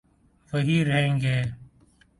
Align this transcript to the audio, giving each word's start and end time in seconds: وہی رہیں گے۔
وہی 0.53 0.77
رہیں 0.85 1.21
گے۔ 1.21 1.37